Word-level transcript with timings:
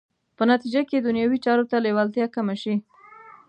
په 0.37 0.43
نتیجه 0.51 0.81
کې 0.89 0.97
دنیوي 1.05 1.37
چارو 1.45 1.63
ته 1.71 1.77
لېوالتیا 1.85 2.25
کمه 2.35 2.55
شي. 2.61 2.75